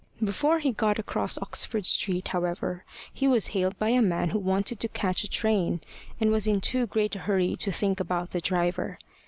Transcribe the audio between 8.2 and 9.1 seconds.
the driver.